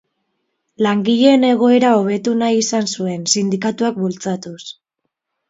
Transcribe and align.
Langileen 0.85 1.45
egoera 1.49 1.91
hobetu 1.99 2.33
nahi 2.39 2.57
izan 2.63 2.89
zuen, 2.95 3.29
sindikatuak 3.35 4.01
bultzatuz. 4.01 4.59